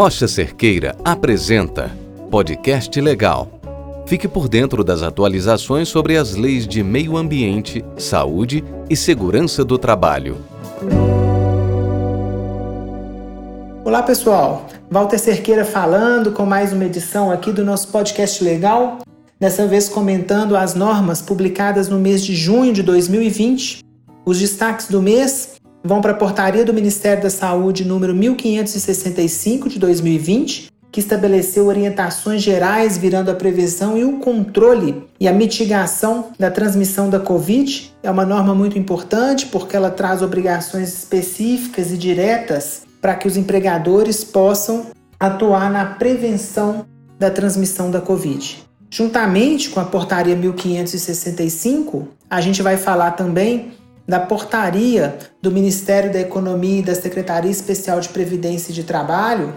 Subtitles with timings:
[0.00, 1.94] Rocha Cerqueira apresenta
[2.30, 3.60] Podcast Legal.
[4.06, 9.76] Fique por dentro das atualizações sobre as leis de meio ambiente, saúde e segurança do
[9.76, 10.38] trabalho.
[13.84, 19.00] Olá pessoal, Walter Cerqueira falando com mais uma edição aqui do nosso podcast legal.
[19.38, 23.84] Dessa vez comentando as normas publicadas no mês de junho de 2020.
[24.24, 29.78] Os destaques do mês vão para a portaria do Ministério da Saúde número 1565 de
[29.78, 36.50] 2020, que estabeleceu orientações gerais virando a prevenção e o controle e a mitigação da
[36.50, 37.92] transmissão da Covid.
[38.02, 43.36] É uma norma muito importante porque ela traz obrigações específicas e diretas para que os
[43.36, 44.86] empregadores possam
[45.18, 46.84] atuar na prevenção
[47.18, 48.64] da transmissão da Covid.
[48.90, 53.72] Juntamente com a portaria 1565, a gente vai falar também
[54.10, 59.54] da portaria do Ministério da Economia e da Secretaria Especial de Previdência e de Trabalho,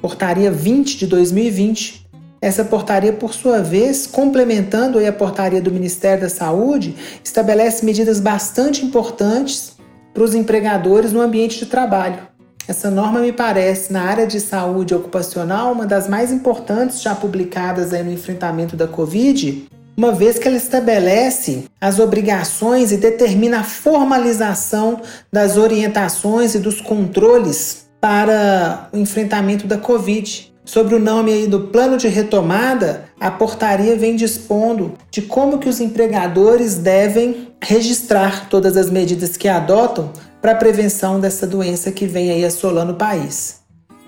[0.00, 2.08] portaria 20 de 2020.
[2.40, 8.86] Essa portaria, por sua vez, complementando a portaria do Ministério da Saúde, estabelece medidas bastante
[8.86, 9.76] importantes
[10.14, 12.28] para os empregadores no ambiente de trabalho.
[12.68, 17.90] Essa norma me parece, na área de saúde ocupacional, uma das mais importantes já publicadas
[17.90, 25.00] no enfrentamento da Covid, uma vez que ela estabelece as obrigações e determina a formalização
[25.32, 30.50] das orientações e dos controles para o enfrentamento da Covid.
[30.64, 35.68] Sobre o nome aí do plano de retomada, a portaria vem dispondo de como que
[35.68, 42.06] os empregadores devem registrar todas as medidas que adotam para a prevenção dessa doença que
[42.06, 43.60] vem aí assolando o país.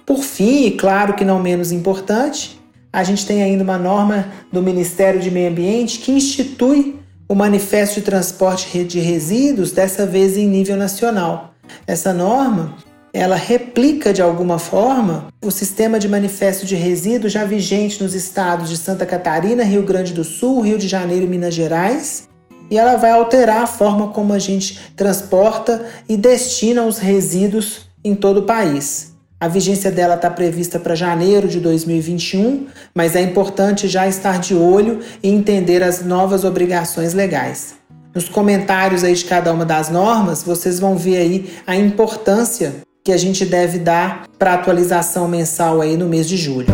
[0.07, 2.62] Por fim, e claro que não menos importante,
[2.93, 8.01] a gente tem ainda uma norma do Ministério de Meio Ambiente que institui o Manifesto
[8.01, 11.55] de Transporte de Resíduos, dessa vez em nível nacional.
[11.87, 12.77] Essa norma,
[13.11, 18.69] ela replica de alguma forma o sistema de manifesto de resíduos já vigente nos estados
[18.69, 22.29] de Santa Catarina, Rio Grande do Sul, Rio de Janeiro e Minas Gerais,
[22.71, 28.15] e ela vai alterar a forma como a gente transporta e destina os resíduos em
[28.15, 29.12] todo o país.
[29.43, 34.55] A vigência dela está prevista para janeiro de 2021, mas é importante já estar de
[34.55, 37.75] olho e entender as novas obrigações legais.
[38.15, 42.73] Nos comentários aí de cada uma das normas, vocês vão ver aí a importância
[43.03, 46.69] que a gente deve dar para a atualização mensal aí no mês de julho.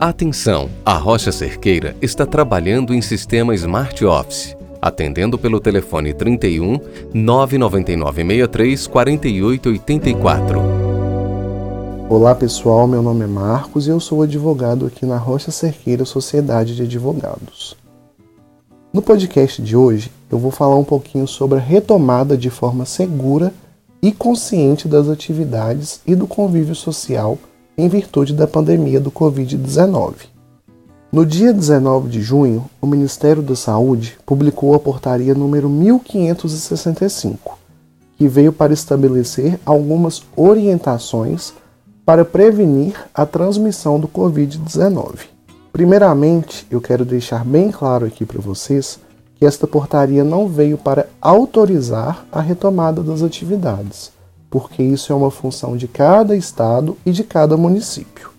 [0.00, 0.68] Atenção!
[0.84, 6.80] A Rocha Cerqueira está trabalhando em sistema Smart Office, atendendo pelo telefone 31
[7.14, 10.91] 999 63 4884.
[12.08, 16.76] Olá pessoal, meu nome é Marcos e eu sou advogado aqui na Rocha Cerqueira Sociedade
[16.76, 17.76] de Advogados.
[18.92, 23.52] No podcast de hoje eu vou falar um pouquinho sobre a retomada de forma segura
[24.02, 27.38] e consciente das atividades e do convívio social
[27.78, 30.32] em virtude da pandemia do Covid-19.
[31.12, 37.58] No dia 19 de junho, o Ministério da Saúde publicou a portaria número 1565,
[38.16, 41.52] que veio para estabelecer algumas orientações
[42.04, 45.20] para prevenir a transmissão do Covid-19.
[45.72, 48.98] Primeiramente, eu quero deixar bem claro aqui para vocês
[49.36, 54.12] que esta portaria não veio para autorizar a retomada das atividades,
[54.50, 58.30] porque isso é uma função de cada estado e de cada município.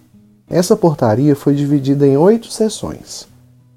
[0.49, 3.27] Essa portaria foi dividida em oito sessões,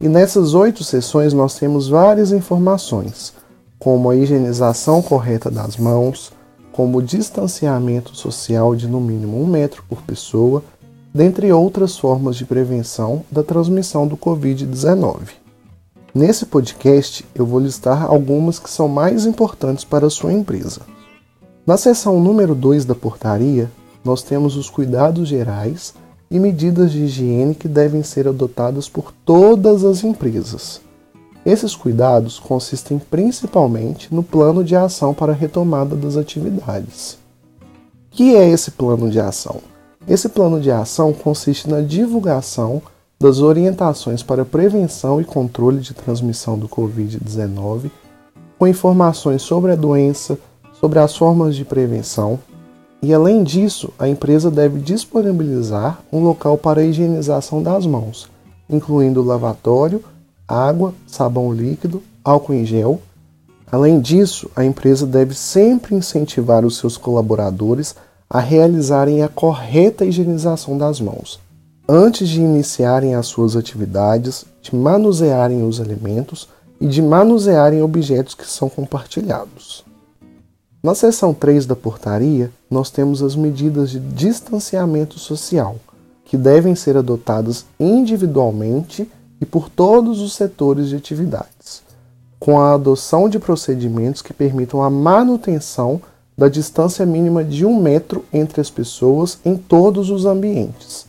[0.01, 3.33] e nessas oito sessões nós temos várias informações,
[3.79, 6.31] como a higienização correta das mãos,
[6.77, 10.63] como distanciamento social de no mínimo um metro por pessoa,
[11.13, 15.29] dentre outras formas de prevenção da transmissão do Covid-19.
[16.15, 20.83] Nesse podcast, eu vou listar algumas que são mais importantes para a sua empresa.
[21.67, 23.71] Na seção número 2 da portaria,
[24.05, 25.95] nós temos os cuidados gerais
[26.31, 30.83] e medidas de higiene que devem ser adotadas por todas as empresas.
[31.47, 37.17] Esses cuidados consistem principalmente no plano de ação para a retomada das atividades.
[37.63, 39.61] O que é esse plano de ação?
[40.09, 42.83] Esse plano de ação consiste na divulgação
[43.21, 47.93] das orientações para prevenção e controle de transmissão do Covid-19,
[48.59, 50.37] com informações sobre a doença,
[50.73, 52.41] sobre as formas de prevenção,
[53.01, 58.29] e além disso, a empresa deve disponibilizar um local para a higienização das mãos,
[58.69, 60.03] incluindo lavatório
[60.47, 63.01] água, sabão líquido, álcool em gel.
[63.71, 67.95] Além disso, a empresa deve sempre incentivar os seus colaboradores
[68.29, 71.41] a realizarem a correta higienização das mãos,
[71.89, 76.49] antes de iniciarem as suas atividades, de manusearem os alimentos
[76.81, 79.85] e de manusearem objetos que são compartilhados.
[80.83, 85.77] Na seção 3 da portaria, nós temos as medidas de distanciamento social,
[86.25, 89.09] que devem ser adotadas individualmente
[89.41, 91.83] e por todos os setores de atividades,
[92.39, 96.01] com a adoção de procedimentos que permitam a manutenção
[96.37, 101.07] da distância mínima de um metro entre as pessoas em todos os ambientes.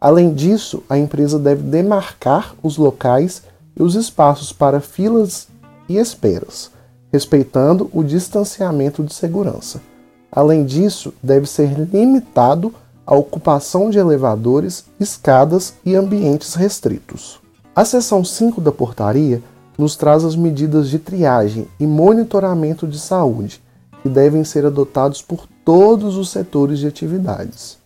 [0.00, 3.42] Além disso, a empresa deve demarcar os locais
[3.76, 5.48] e os espaços para filas
[5.88, 6.70] e esperas,
[7.12, 9.80] respeitando o distanciamento de segurança.
[10.30, 12.74] Além disso, deve ser limitado
[13.06, 17.41] a ocupação de elevadores, escadas e ambientes restritos.
[17.74, 19.42] A seção 5 da portaria
[19.78, 23.62] nos traz as medidas de triagem e monitoramento de saúde,
[24.02, 27.78] que devem ser adotados por todos os setores de atividades.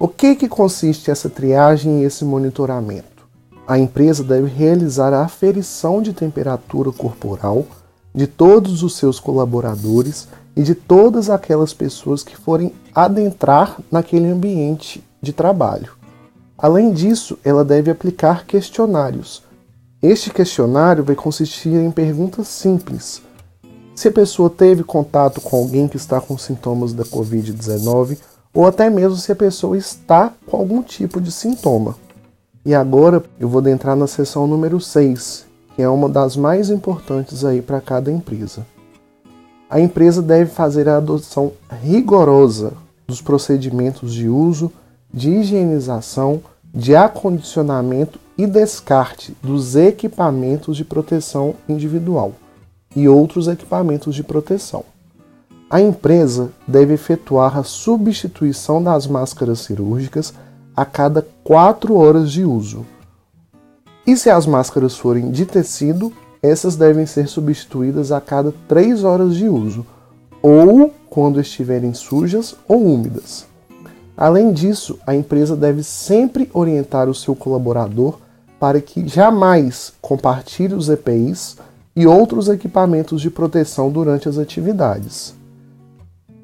[0.00, 3.28] O que, que consiste essa triagem e esse monitoramento?
[3.68, 7.66] A empresa deve realizar a aferição de temperatura corporal
[8.12, 15.04] de todos os seus colaboradores e de todas aquelas pessoas que forem adentrar naquele ambiente
[15.22, 15.97] de trabalho.
[16.58, 19.42] Além disso, ela deve aplicar questionários.
[20.02, 23.22] Este questionário vai consistir em perguntas simples.
[23.94, 28.18] Se a pessoa teve contato com alguém que está com sintomas da Covid-19
[28.52, 31.96] ou até mesmo se a pessoa está com algum tipo de sintoma.
[32.64, 35.46] E agora eu vou entrar na seção número 6,
[35.76, 38.66] que é uma das mais importantes aí para cada empresa
[39.70, 41.52] a empresa deve fazer a adoção
[41.82, 42.72] rigorosa
[43.06, 44.72] dos procedimentos de uso,
[45.12, 46.40] de higienização,
[46.72, 52.32] de acondicionamento e descarte dos equipamentos de proteção individual
[52.94, 54.84] e outros equipamentos de proteção.
[55.70, 60.32] A empresa deve efetuar a substituição das máscaras cirúrgicas
[60.74, 62.86] a cada 4 horas de uso.
[64.06, 66.12] E se as máscaras forem de tecido,
[66.42, 69.84] essas devem ser substituídas a cada 3 horas de uso,
[70.40, 73.46] ou quando estiverem sujas ou úmidas.
[74.20, 78.18] Além disso, a empresa deve sempre orientar o seu colaborador
[78.58, 81.56] para que jamais compartilhe os EPIs
[81.94, 85.36] e outros equipamentos de proteção durante as atividades.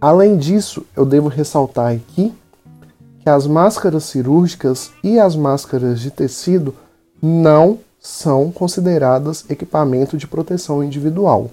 [0.00, 2.32] Além disso, eu devo ressaltar aqui
[3.18, 6.76] que as máscaras cirúrgicas e as máscaras de tecido
[7.20, 11.50] não são consideradas equipamento de proteção individual.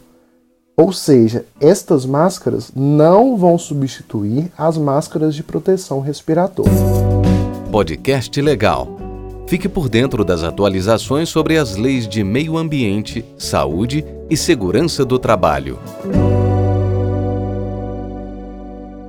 [0.78, 6.72] Ou seja, estas máscaras não vão substituir as máscaras de proteção respiratória.
[7.72, 8.88] Podcast Legal.
[9.48, 15.20] Fique por dentro das atualizações sobre as leis de meio ambiente, saúde e segurança do
[15.20, 15.78] trabalho.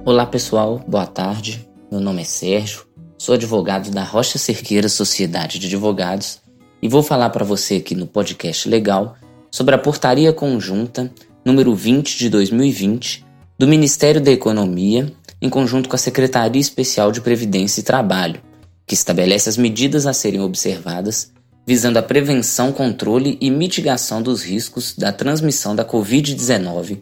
[0.04, 1.68] Olá pessoal, boa tarde.
[1.90, 2.86] Meu nome é Sérgio,
[3.16, 6.40] sou advogado da Rocha Cerqueira Sociedade de Advogados
[6.82, 9.14] e vou falar para você aqui no podcast legal
[9.48, 11.12] sobre a Portaria Conjunta
[11.44, 13.24] número 20 de 2020
[13.58, 18.40] do Ministério da Economia, em conjunto com a Secretaria Especial de Previdência e Trabalho,
[18.86, 21.32] que estabelece as medidas a serem observadas
[21.66, 26.98] visando a prevenção, controle e mitigação dos riscos da transmissão da COVID-19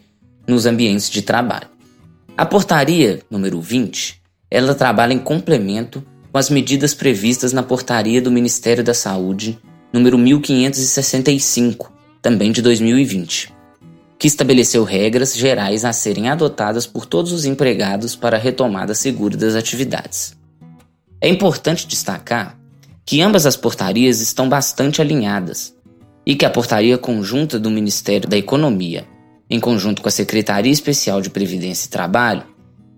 [0.47, 1.67] nos ambientes de trabalho.
[2.37, 8.31] A portaria número 20, ela trabalha em complemento com as medidas previstas na portaria do
[8.31, 9.59] Ministério da Saúde
[9.91, 11.91] número 1565,
[12.21, 13.53] também de 2020,
[14.21, 19.35] que estabeleceu regras gerais a serem adotadas por todos os empregados para a retomada segura
[19.35, 20.37] das atividades.
[21.19, 22.55] É importante destacar
[23.03, 25.73] que ambas as portarias estão bastante alinhadas
[26.23, 29.07] e que a portaria conjunta do Ministério da Economia,
[29.49, 32.43] em conjunto com a Secretaria Especial de Previdência e Trabalho,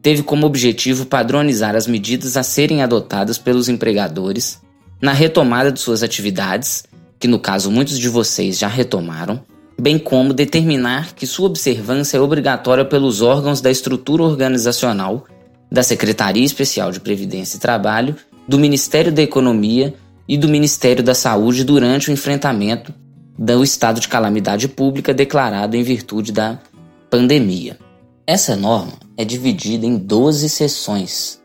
[0.02, 4.62] teve como objetivo padronizar as medidas a serem adotadas pelos empregadores
[5.02, 6.84] na retomada de suas atividades,
[7.18, 9.42] que no caso muitos de vocês já retomaram,
[9.80, 15.26] bem como determinar que sua observância é obrigatória pelos órgãos da estrutura organizacional,
[15.72, 18.16] da Secretaria Especial de Previdência e Trabalho,
[18.48, 19.94] do Ministério da Economia
[20.28, 22.94] e do Ministério da Saúde durante o enfrentamento
[23.38, 26.60] do estado de calamidade pública declarado em virtude da
[27.10, 27.78] pandemia.
[28.26, 31.42] Essa norma é dividida em 12 seções,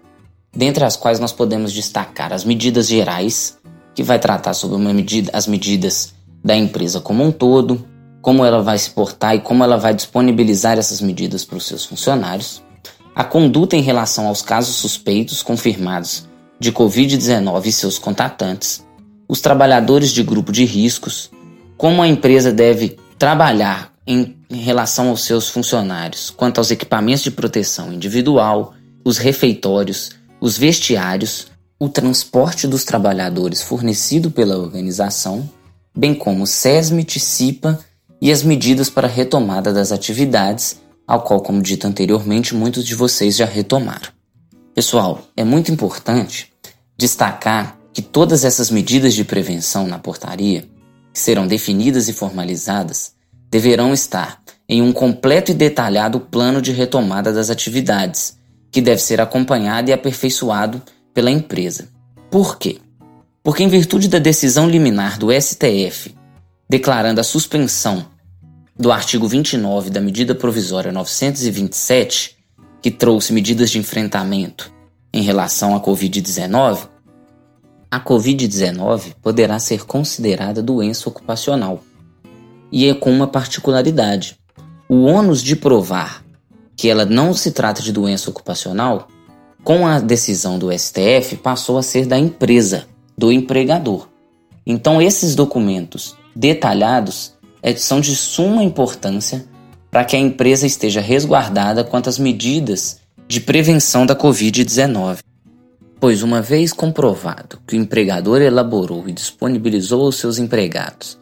[0.54, 3.58] dentre as quais nós podemos destacar as medidas gerais,
[3.94, 7.84] que vai tratar sobre medida, as medidas da empresa como um todo,
[8.28, 11.86] como ela vai se portar e como ela vai disponibilizar essas medidas para os seus
[11.86, 12.62] funcionários,
[13.14, 16.28] a conduta em relação aos casos suspeitos confirmados
[16.60, 18.84] de Covid-19 e seus contatantes,
[19.26, 21.30] os trabalhadores de grupo de riscos,
[21.78, 27.90] como a empresa deve trabalhar em relação aos seus funcionários quanto aos equipamentos de proteção
[27.90, 28.74] individual,
[29.06, 31.46] os refeitórios, os vestiários,
[31.80, 35.48] o transporte dos trabalhadores fornecido pela organização,
[35.96, 37.87] bem como SESMIT, CIPA
[38.20, 42.94] e as medidas para a retomada das atividades ao qual, como dito anteriormente, muitos de
[42.94, 44.08] vocês já retomaram.
[44.74, 46.52] Pessoal, é muito importante
[46.98, 50.68] destacar que todas essas medidas de prevenção na portaria,
[51.12, 53.14] que serão definidas e formalizadas,
[53.50, 58.36] deverão estar em um completo e detalhado plano de retomada das atividades,
[58.70, 60.82] que deve ser acompanhado e aperfeiçoado
[61.14, 61.88] pela empresa.
[62.30, 62.78] Por quê?
[63.42, 66.14] Porque, em virtude da decisão liminar do STF
[66.68, 68.06] declarando a suspensão
[68.78, 72.36] do artigo 29 da medida provisória 927,
[72.80, 74.72] que trouxe medidas de enfrentamento
[75.12, 76.88] em relação à Covid-19,
[77.90, 81.82] a Covid-19 poderá ser considerada doença ocupacional.
[82.70, 84.38] E é com uma particularidade.
[84.88, 86.22] O ônus de provar
[86.76, 89.08] que ela não se trata de doença ocupacional,
[89.64, 94.06] com a decisão do STF, passou a ser da empresa, do empregador.
[94.64, 99.44] Então, esses documentos detalhados é, são de suma importância
[99.90, 105.18] para que a empresa esteja resguardada quanto às medidas de prevenção da Covid-19.
[105.98, 111.18] Pois, uma vez comprovado que o empregador elaborou e disponibilizou aos seus empregados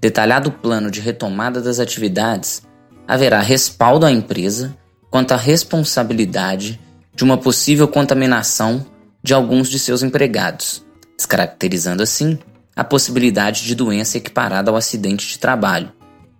[0.00, 2.62] detalhado plano de retomada das atividades,
[3.06, 4.76] haverá respaldo à empresa
[5.10, 6.78] quanto à responsabilidade
[7.14, 8.86] de uma possível contaminação
[9.22, 10.84] de alguns de seus empregados,
[11.16, 12.38] descaracterizando assim
[12.78, 15.90] a possibilidade de doença equiparada ao acidente de trabalho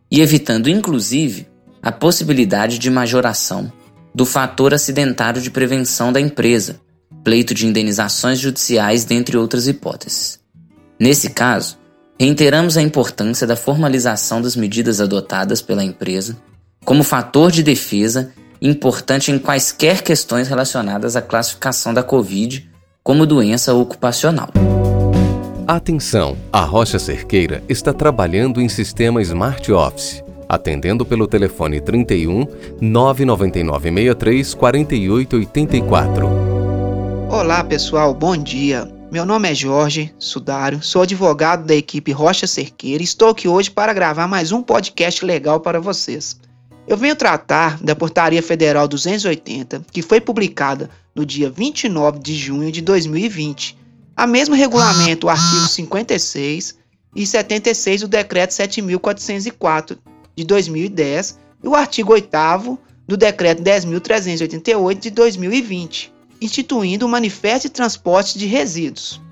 [0.09, 1.49] e evitando, inclusive,
[1.83, 3.73] a possibilidade de majoração
[4.15, 6.81] do fator acidentário de prevenção da empresa,
[7.25, 10.39] pleito de indenizações judiciais, dentre outras hipóteses.
[10.97, 11.77] Nesse caso,
[12.21, 16.37] reiteramos a importância da formalização das medidas adotadas pela empresa
[16.85, 22.71] como fator de defesa importante em quaisquer questões relacionadas à classificação da Covid
[23.03, 24.51] como doença ocupacional.
[25.69, 26.35] Atenção!
[26.51, 32.47] A Rocha Cerqueira está trabalhando em sistema Smart Office, atendendo pelo telefone 31
[32.81, 36.27] 999 63 4884.
[37.31, 38.91] Olá pessoal, bom dia.
[39.13, 43.71] Meu nome é Jorge Sudário, sou advogado da equipe Rocha Cerqueira e estou aqui hoje
[43.71, 46.41] para gravar mais um podcast legal para vocês.
[46.87, 52.73] Eu venho tratar da Portaria Federal 280, que foi publicada no dia 29 de junho
[52.73, 53.77] de 2020
[54.19, 56.77] a mesmo regulamento, o artigo 56
[57.15, 59.97] e 76 do Decreto 7.404
[60.35, 62.29] de 2010 e o artigo 8
[63.07, 69.23] do Decreto 10.388 de 2020, instituindo o Manifesto de Transporte de Resíduos.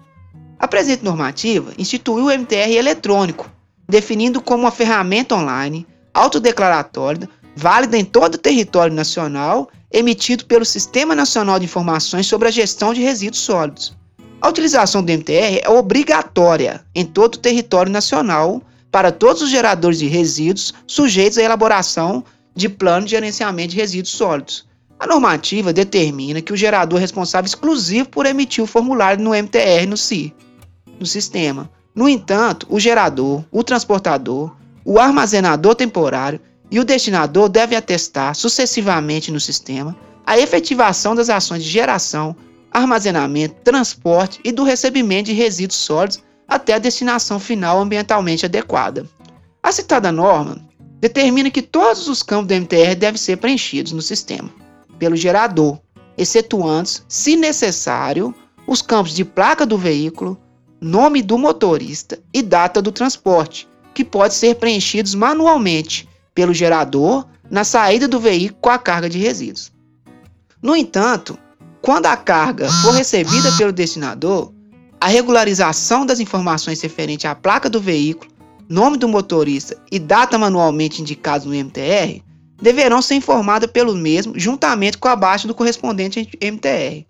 [0.56, 3.50] A presente normativa instituiu o MTR eletrônico,
[3.88, 11.12] definindo como uma ferramenta online autodeclaratória válida em todo o território nacional, emitido pelo Sistema
[11.12, 13.96] Nacional de Informações sobre a Gestão de Resíduos Sólidos
[14.40, 19.98] a utilização do MTR é obrigatória em todo o território nacional para todos os geradores
[19.98, 22.24] de resíduos sujeitos à elaboração
[22.54, 24.66] de plano de gerenciamento de resíduos sólidos.
[24.98, 29.86] A normativa determina que o gerador é responsável exclusivo por emitir o formulário no MTR
[29.86, 30.34] no SI,
[30.98, 31.70] no sistema.
[31.94, 36.40] No entanto, o gerador, o transportador, o armazenador temporário
[36.70, 42.34] e o destinador devem atestar sucessivamente no sistema a efetivação das ações de geração,
[42.76, 49.06] armazenamento, transporte e do recebimento de resíduos sólidos até a destinação final ambientalmente adequada.
[49.62, 50.60] A citada norma
[51.00, 54.50] determina que todos os campos do MTR devem ser preenchidos no sistema
[54.98, 55.78] pelo gerador,
[56.18, 58.34] excetuando, se necessário,
[58.66, 60.38] os campos de placa do veículo,
[60.78, 67.64] nome do motorista e data do transporte, que pode ser preenchidos manualmente pelo gerador na
[67.64, 69.72] saída do veículo com a carga de resíduos.
[70.60, 71.38] No entanto,
[71.82, 74.52] quando a carga for recebida pelo destinador,
[75.00, 78.30] a regularização das informações referentes à placa do veículo,
[78.68, 82.22] nome do motorista e data manualmente indicados no MTR
[82.60, 87.06] deverão ser informadas pelo mesmo juntamente com a baixa do correspondente MTR.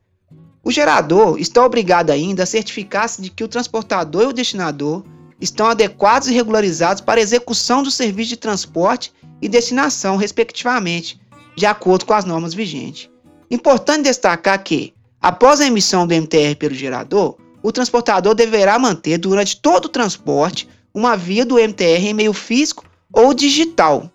[0.63, 5.05] O gerador está obrigado ainda a certificar-se de que o transportador e o destinador
[5.41, 11.21] estão adequados e regularizados para execução do serviço de transporte e destinação, respectivamente,
[11.57, 13.09] de acordo com as normas vigentes.
[13.51, 19.61] Importante destacar que, após a emissão do MTR pelo gerador, o transportador deverá manter durante
[19.61, 24.11] todo o transporte uma via do MTR em meio físico ou digital.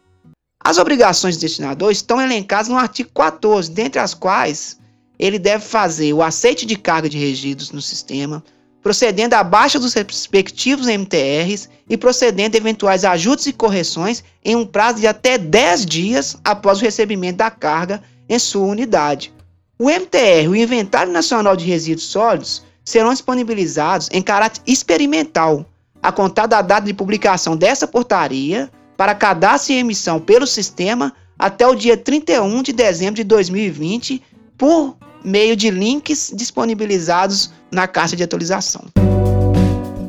[0.64, 4.80] As obrigações do destinador estão elencadas no artigo 14, dentre as quais
[5.18, 8.44] ele deve fazer o aceite de carga de resíduos no sistema,
[8.82, 14.66] procedendo à baixa dos respectivos MTRs e procedendo a eventuais ajustes e correções em um
[14.66, 19.34] prazo de até 10 dias após o recebimento da carga em sua unidade.
[19.78, 25.66] O MTR, o Inventário Nacional de Resíduos Sólidos, serão disponibilizados em caráter experimental,
[26.02, 31.68] a contar da data de publicação dessa portaria, para cadastro e emissão pelo sistema até
[31.68, 34.22] o dia 31 de dezembro de 2020
[34.58, 34.96] por
[35.26, 38.86] meio de links disponibilizados na caixa de atualização.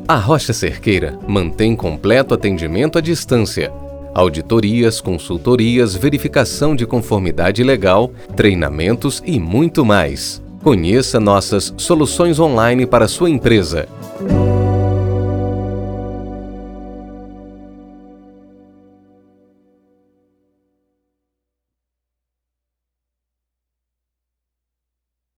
[0.07, 3.73] A Rocha Cerqueira mantém completo atendimento à distância.
[4.13, 10.41] Auditorias, consultorias, verificação de conformidade legal, treinamentos e muito mais.
[10.63, 13.87] Conheça nossas soluções online para sua empresa.